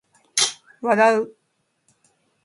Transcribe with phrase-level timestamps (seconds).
[0.81, 1.35] 笑う